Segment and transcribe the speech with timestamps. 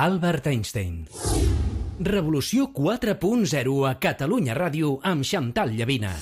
[0.00, 1.08] Albert Einstein.
[2.00, 6.14] Revolució 4.0 a Catalunya Ràdio amb Xantal Llavina.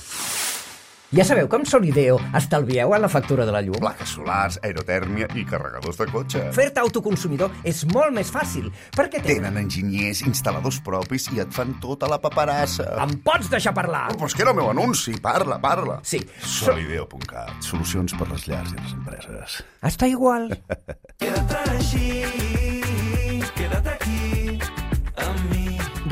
[1.15, 3.79] Ja sabeu com Solideo estalvieu en la factura de la llum?
[3.79, 6.43] Plaques solars, aerotèrmia i carregadors de cotxe.
[6.59, 8.67] Fer-te autoconsumidor és molt més fàcil,
[8.99, 9.47] perquè tenen...
[9.47, 12.99] Tenen enginyers, instal·ladors propis i et fan tota la paperassa.
[12.99, 14.09] Em pots deixar parlar?
[14.11, 15.15] Oh, però és que era el meu anunci.
[15.23, 16.01] Parla, parla.
[16.03, 16.19] Sí.
[16.43, 16.73] So...
[16.73, 17.63] Solideo.cat.
[17.63, 19.61] Solucions per les llars i les empreses.
[19.87, 20.51] Està igual.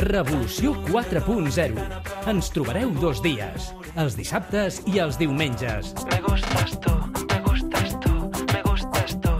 [0.07, 1.83] Revolució 4.0.
[2.31, 5.91] Ens trobareu dos dies, els dissabtes i els diumenges.
[6.07, 6.93] Me gustas tú,
[7.27, 8.13] me gustas tú,
[8.53, 9.33] me gustas tú.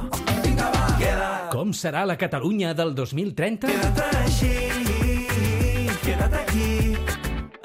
[1.53, 3.71] Com serà la Catalunya del 2030?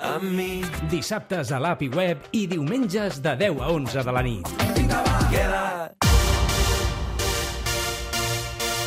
[0.03, 4.23] A mi, Dissabtes a l'app i web i diumenges de 10 a 11 de la
[4.23, 4.47] nit.
[5.33, 5.97] queda't.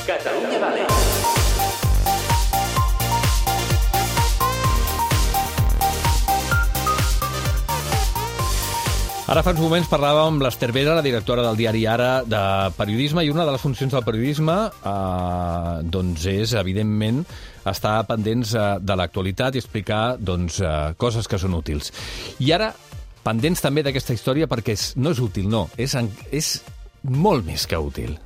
[0.07, 1.34] Catalunya Vale.
[9.25, 12.41] Ara fa uns moments parlàvem amb l'Ester Vera, la directora del diari Ara de
[12.77, 17.23] periodisme, i una de les funcions del periodisme eh, doncs és, evidentment,
[17.65, 21.89] estar pendents eh, de l'actualitat i explicar doncs, eh, coses que són útils.
[22.37, 22.69] I ara,
[23.25, 25.97] pendents també d'aquesta història perquè és, no és útil, no, és,
[26.29, 26.57] és
[27.09, 28.19] molt més que útil.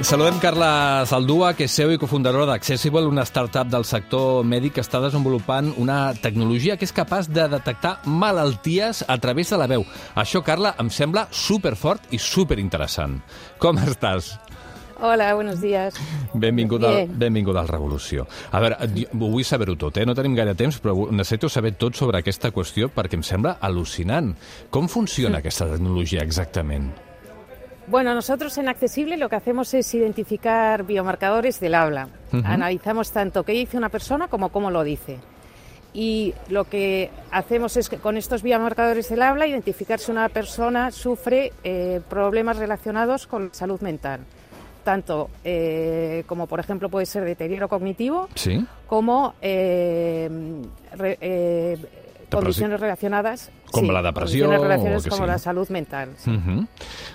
[0.00, 4.80] Saludem Carla Saldúa, que és CEO i cofundadora d'Accessible, una startup del sector mèdic que
[4.80, 9.84] està desenvolupant una tecnologia que és capaç de detectar malalties a través de la veu.
[10.16, 13.18] Això, Carla, em sembla superfort i superinteressant.
[13.60, 14.32] Com estàs?
[15.04, 16.00] Hola, buenos días.
[16.32, 18.24] Benvingut al, benvingut al Revolució.
[18.56, 18.80] A veure,
[19.12, 20.08] vull saber-ho tot, eh?
[20.08, 24.32] No tenim gaire temps, però necessito saber tot sobre aquesta qüestió perquè em sembla al·lucinant.
[24.72, 26.88] Com funciona aquesta tecnologia exactament?
[27.90, 32.08] Bueno, nosotros en Accesible lo que hacemos es identificar biomarcadores del habla.
[32.44, 35.18] Analizamos tanto qué dice una persona como cómo lo dice.
[35.92, 40.92] Y lo que hacemos es que con estos biomarcadores del habla identificar si una persona
[40.92, 44.20] sufre eh, problemas relacionados con salud mental.
[44.84, 48.64] Tanto eh, como, por ejemplo, puede ser deterioro cognitivo, Sí?
[48.86, 50.30] como eh,
[50.96, 51.76] re- eh,
[52.30, 55.30] condiciones relacionadas Com sí, la depressió condiciones que como sigui.
[55.32, 56.14] la salud mental.
[56.16, 56.30] sí.
[56.30, 56.66] Uh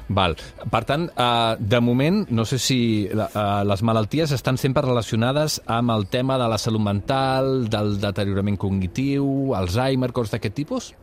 [0.07, 0.35] Val.
[0.69, 5.91] Per tant, uh, de moment, no sé si uh, les malalties estan sempre relacionades amb
[5.91, 10.93] el tema de la salut mental, del deteriorament cognitiu, Alzheimer, coses d'aquest tipus?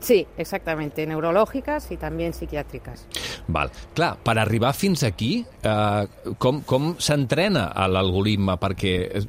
[0.00, 3.06] Sí, exactamente, neurológicas y también psiquiátricas.
[3.46, 3.70] Val.
[3.94, 9.24] Clar, per arribar fins aquí, uh, com, com s'entrena l'algoritme perquè eh,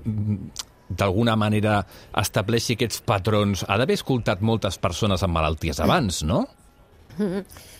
[0.97, 1.81] d'alguna manera
[2.21, 3.65] estableixi aquests patrons?
[3.67, 6.45] Ha d'haver escoltat moltes persones amb malalties abans, no?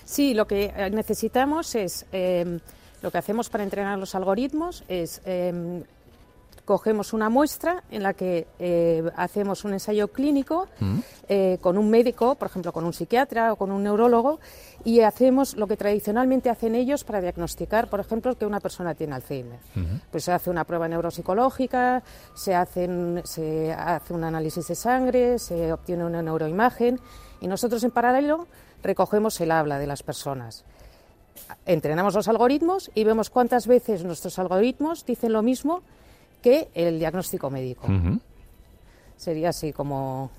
[0.05, 2.59] Sí, lo que eh, necesitamos es, eh,
[3.01, 5.83] lo que hacemos para entrenar los algoritmos es, eh,
[6.71, 10.69] cogemos una muestra en la que eh, hacemos un ensayo clínico
[11.27, 14.39] eh, con un médico, por ejemplo, con un psiquiatra o con un neurólogo,
[14.85, 19.15] y hacemos lo que tradicionalmente hacen ellos para diagnosticar, por ejemplo, que una persona tiene
[19.15, 19.59] Alzheimer.
[20.11, 22.03] Pues se hace una prueba neuropsicológica,
[22.35, 27.01] se, hacen, se hace un análisis de sangre, se obtiene una neuroimagen,
[27.41, 28.47] y nosotros en paralelo
[28.81, 30.63] recogemos el habla de las personas.
[31.65, 35.81] Entrenamos los algoritmos y vemos cuántas veces nuestros algoritmos dicen lo mismo
[36.41, 37.87] que el diagnóstico médico.
[39.17, 40.31] Sería así como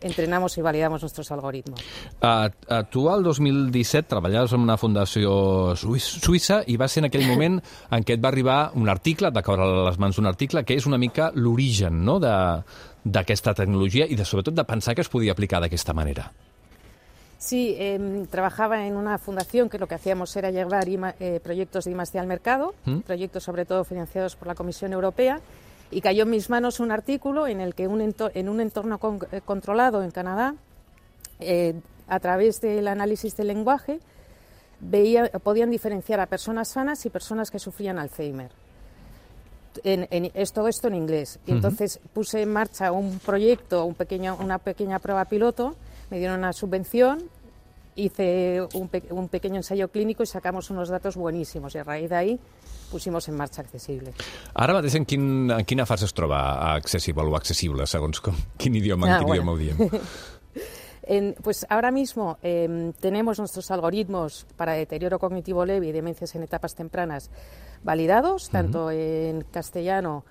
[0.00, 1.80] entrenamos y validamos nuestros algoritmos.
[2.20, 7.10] Uh, uh, tu al 2017 treballaves en una fundació suïs, suïssa i va ser en
[7.10, 7.60] aquell moment
[7.94, 10.64] en què et va arribar un article, et va caure a les mans un article
[10.66, 12.18] que és una mica l'origen no?
[12.18, 12.62] de-
[13.04, 16.32] d'aquesta tecnologia i de, sobretot de pensar que es podia aplicar d'aquesta manera.
[17.44, 21.84] Sí, em, trabajaba en una fundación que lo que hacíamos era llevar IMA- eh, proyectos
[21.84, 22.72] de I+D al mercado,
[23.04, 25.40] proyectos sobre todo financiados por la Comisión Europea,
[25.90, 29.18] y cayó en mis manos un artículo en el que un en un entorno con-
[29.32, 30.54] eh, controlado en Canadá,
[31.40, 31.74] eh,
[32.06, 33.98] a través del análisis del lenguaje,
[34.78, 38.52] veía, podían diferenciar a personas sanas y personas que sufrían Alzheimer.
[39.82, 41.40] En, en- es todo esto en inglés.
[41.44, 45.74] Y entonces puse en marcha un proyecto, un pequeño, una pequeña prueba piloto,
[46.12, 47.22] me dieron una subvención,
[47.96, 51.74] hice un, pe- un pequeño ensayo clínico y sacamos unos datos buenísimos.
[51.74, 52.40] Y a raíz de ahí
[52.90, 54.12] pusimos en marcha accesible.
[54.52, 58.76] Ara mateix en, quin, en quina fase es troba accessible o accessible, segons com, quin
[58.76, 59.42] idioma, en Ah, quin bueno.
[59.42, 59.78] idioma ho diem?
[61.04, 66.44] En- pues ahora mismo em, tenemos nuestros algoritmos para deterioro cognitivo leve y demencias en
[66.44, 67.28] etapas tempranas
[67.82, 70.24] validados, tanto en castellano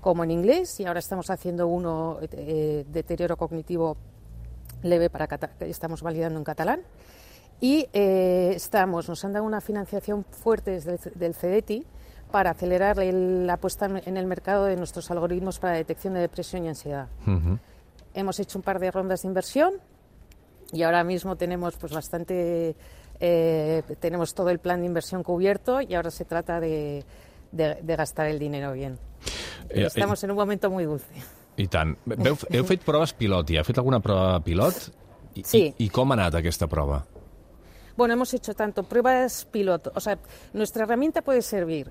[0.00, 3.96] como en inglés, y ahora estamos haciendo uno, eh, deterioro cognitivo
[4.82, 5.38] leve para que
[5.70, 6.80] estamos validando en catalán.
[7.60, 11.86] Y eh, estamos, nos han dado una financiación fuerte desde el del CEDETI
[12.30, 16.64] para acelerar el- la puesta en- el mercado de nuestros algoritmos para detección de depresión
[16.64, 17.08] y ansiedad.
[18.14, 19.74] Hemos hecho un par de rondas de inversión
[20.72, 22.74] y ahora mismo tenemos pues bastante
[23.20, 27.02] eh, tenemos todo el plan de inversión cubierto y ahora se trata de,
[27.52, 28.98] de- de gastar el dinero bien.
[29.70, 31.06] Eh, Estamos en un momento muy dulce.
[31.56, 31.96] I tant.
[32.04, 33.50] Veu, heu fet proves pilot?
[33.56, 34.88] Heu fet alguna prova pilot?
[35.36, 35.74] I, Sí.
[35.78, 37.02] I, i com ha anat aquesta prova?
[37.96, 40.18] Bueno, hemos hecho tanto pruebas piloto, o sea,
[40.52, 41.90] nuestra herramienta puede servir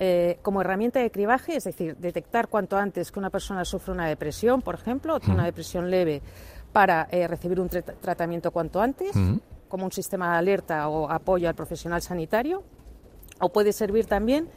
[0.00, 4.08] eh, como herramienta de cribaje, es decir, detectar cuanto antes que una persona sufre una
[4.08, 6.20] depresión, por ejemplo, o tiene una depresión leve,
[6.72, 9.12] para eh, recibir un tra- tratamiento cuanto antes,
[9.68, 12.64] como un sistema de alerta o apoyo al profesional sanitario,
[13.38, 14.48] o puede servir también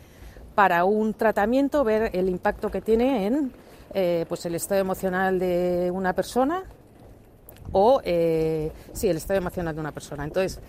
[0.55, 3.51] para un tratamiento, ver el impacto que tiene en
[3.93, 6.63] eh, pues el estado emocional de una persona
[7.71, 10.23] o eh, sí, el estado emocional de una persona.
[10.23, 10.59] Entonces,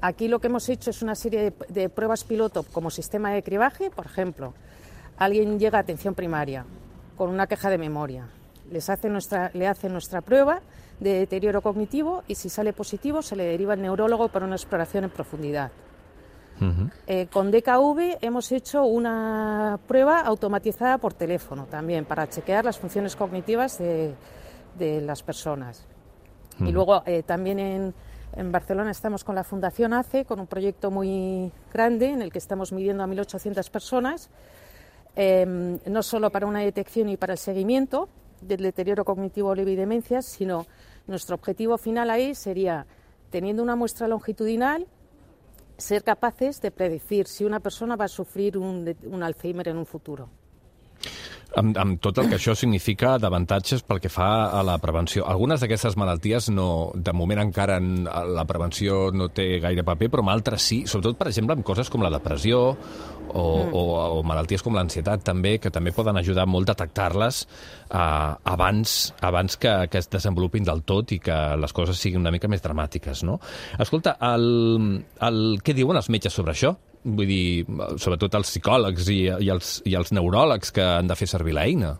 [0.00, 3.42] aquí lo que hemos hecho es una serie de, de pruebas piloto como sistema de
[3.42, 3.90] cribaje.
[3.90, 4.54] Por ejemplo,
[5.16, 6.64] alguien llega a atención primaria
[7.16, 8.28] con una queja de memoria.
[8.70, 10.62] Les hace nuestra, le hace nuestra prueba
[11.00, 15.04] de deterioro cognitivo y si sale positivo se le deriva al neurólogo para una exploración
[15.04, 15.70] en profundidad.
[17.06, 23.16] Eh, con DKV hemos hecho una prueba automatizada por teléfono también para chequear las funciones
[23.16, 24.14] cognitivas de,
[24.78, 25.86] de las personas.
[26.58, 27.94] Y luego eh, también en,
[28.36, 32.38] en Barcelona estamos con la Fundación ACE, con un proyecto muy grande en el que
[32.38, 34.28] estamos midiendo a 1.800 personas,
[35.16, 38.08] eh, no solo para una detección y para el seguimiento
[38.40, 40.66] del deterioro cognitivo leve y demencias, sino
[41.06, 42.86] nuestro objetivo final ahí sería,
[43.30, 44.86] teniendo una muestra longitudinal,
[45.80, 49.86] ser capaces de predecir si una persona va a sufrir un, un Alzheimer en un
[49.86, 50.28] futuro.
[51.56, 55.24] Amb, amb tot el que això significa d'avantatges pel que fa a la prevenció.
[55.26, 60.22] Algunes d'aquestes malalties, no, de moment encara en- la prevenció no té gaire paper, però
[60.22, 62.76] amb altres sí, sobretot, per exemple, amb coses com la depressió
[63.30, 63.74] o, mm.
[63.74, 63.84] o,
[64.18, 67.96] o malalties com l'ansietat també, que també poden ajudar molt a detectar-les eh,
[68.54, 72.50] abans, abans que, que es desenvolupin del tot i que les coses siguin una mica
[72.50, 73.38] més dramàtiques, no?
[73.78, 76.74] Escolta, el, el, què diuen els metges sobre això?
[77.00, 77.64] Vull dir,
[77.96, 81.94] sobretot els psicòlegs i, i, els, i els neuròlegs que han de fer servir l'eina.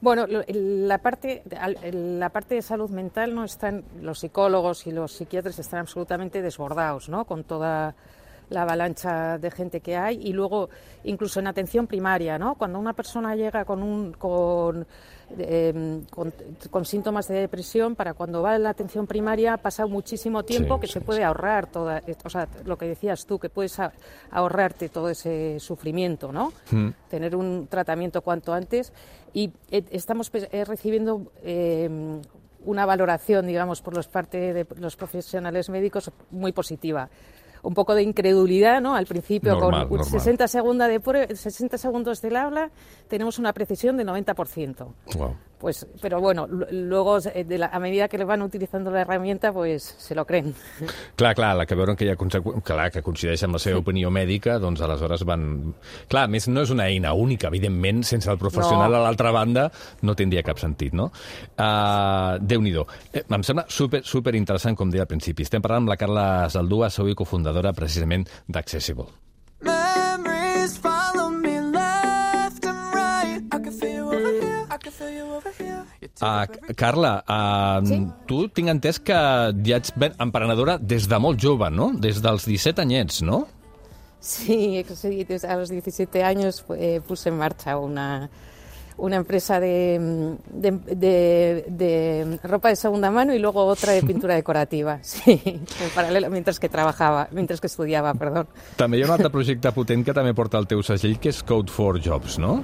[0.00, 5.58] Bueno, la parte, la parte de salud mental no están, los psicólogos y los psiquiatras
[5.58, 7.24] están absolutamente desbordados, ¿no?
[7.24, 7.96] Con toda
[8.50, 10.68] la avalancha de gente que hay y luego
[11.04, 12.54] incluso en atención primaria, ¿no?
[12.54, 14.86] Cuando una persona llega con un con,
[15.38, 16.32] eh, con,
[16.70, 20.76] con síntomas de depresión, para cuando va a la atención primaria ha pasado muchísimo tiempo
[20.76, 23.78] Sí, que sí, se puede ahorrar toda, o sea, lo que decías tú, que puedes
[24.30, 26.52] ahorrarte todo ese sufrimiento, ¿no?
[27.08, 28.92] Tener un tratamiento cuanto antes
[29.32, 32.20] y eh, estamos eh, recibiendo eh,
[32.64, 37.08] una valoración, digamos, por los parte de los profesionales médicos muy positiva.
[37.62, 38.94] Un poco de incredulidad, ¿no?
[38.94, 40.20] Al principio, Normal, con normal.
[40.20, 42.70] 60, segunda de prue- 60 segundos del habla,
[43.08, 44.86] tenemos una precisión de 90%.
[45.16, 45.34] Wow.
[45.58, 49.52] Pues, pero bueno, lu- luego, de la- a medida que le van utilizando la herramienta,
[49.52, 50.54] pues se lo creen.
[51.16, 54.10] Clar, clar, la que veuen que hi ha clar, que coincideix amb la seva opinió
[54.14, 55.74] mèdica, doncs aleshores van...
[56.08, 59.00] Clar, més, no és una eina única, evidentment, sense el professional No.
[59.00, 59.66] a l'altra banda
[60.02, 61.10] no tindria cap sentit, no?
[61.58, 62.86] Uh, Déu-n'hi-do.
[63.12, 65.42] Eh, em sembla super, super interessant, com deia al principi.
[65.42, 69.08] Estem parlant amb la Carla Zaldúa, sou i cofundadora precisament d'Accessible.
[76.20, 77.98] Uh, Carla, uh, Sí?
[78.26, 79.14] tu tinc entès que
[79.64, 81.92] ja ets ben emprenedora des de molt jove, no?
[81.94, 83.46] Des dels 17 anyets, no?
[84.20, 88.28] Sí, sí, desde a los 17 años eh, puse en marcha una,
[88.96, 94.34] una empresa de, de, de- de ropa de segunda mano y luego otra de pintura
[94.42, 95.64] decorativa, sí, en
[95.94, 98.48] paralelo, mientras que trabajaba, mientras que estudiaba, perdón.
[98.76, 101.44] També hi ha un altre projecte potent que també porta el teu segell, que és
[101.46, 102.58] Code for Jobs, no?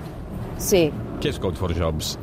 [0.58, 2.18] Sí, Què és Code for Jobs?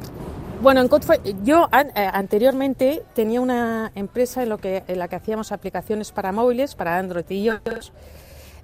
[0.62, 5.08] Bueno, en Codefy- yo an- eh, anteriormente tenía una empresa en, lo que, en la
[5.08, 7.92] que hacíamos aplicaciones para móviles, para Android y iOS,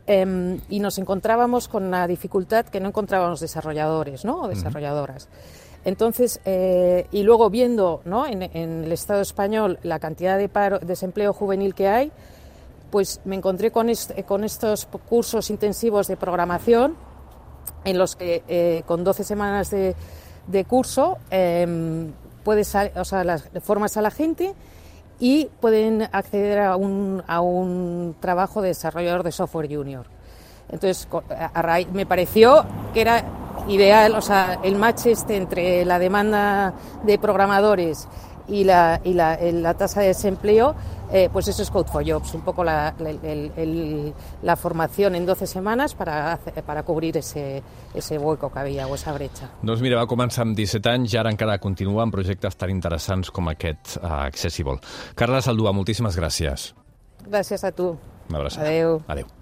[0.06, 4.42] em, y nos encontrábamos con la dificultad que no encontrábamos desarrolladores ¿no?
[4.44, 5.28] o desarrolladoras.
[5.86, 8.26] Entonces, eh, y luego viendo ¿no?
[8.28, 12.12] en, en el Estado español la cantidad de paro, desempleo juvenil que hay,
[12.92, 16.96] pues me encontré con, est- con estos cursos intensivos de programación
[17.84, 19.96] en los que eh, con 12 semanas de,
[20.48, 22.12] de curso em,
[22.44, 24.54] puedes, o sea, las, formas a la gente
[25.20, 30.06] y pueden acceder a un, a un trabajo de desarrollador de software junior.
[30.70, 31.08] Entonces,
[31.94, 33.24] me pareció que era
[33.68, 38.08] ideal, o sea, el match este entre la demanda de programadores
[38.48, 40.74] y la, y la, la tasa de desempleo,
[41.12, 45.26] eh, pues eso es Code for Jobs, un poco la, el- el- la formación en
[45.26, 47.62] 12 semanas para, hacer- para cubrir ese,
[47.94, 49.50] ese hueco que había o esa brecha.
[49.62, 53.32] Doncs mira, va començar amb 17 anys i ara encara continua amb projectes tan interessants
[53.32, 54.80] com aquest uh, Accessible.
[55.16, 56.72] Carla Saldúa, moltíssimes gràcies.
[57.28, 57.98] Gràcies a tu.
[58.30, 58.68] Una abraçada.
[58.68, 59.02] Adeu.
[59.08, 59.28] Adéu.